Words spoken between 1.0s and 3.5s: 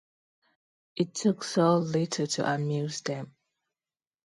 took so little to amuse them.